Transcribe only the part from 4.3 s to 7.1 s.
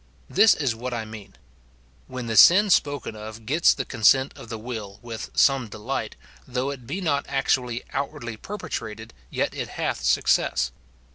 of the will with some delight, though it be